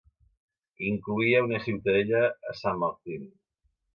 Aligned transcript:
Incloïa 0.91 1.43
una 1.49 1.59
ciutadella 1.67 2.21
a 2.53 2.57
Saint 2.63 2.83
Martin. 2.85 3.29